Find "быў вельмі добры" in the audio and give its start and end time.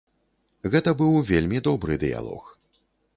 1.01-1.99